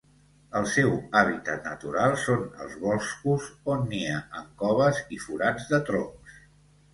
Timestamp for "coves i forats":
4.63-5.69